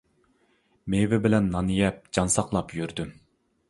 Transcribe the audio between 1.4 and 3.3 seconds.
نان يەپ جان ساقلاپ يۈردۈم.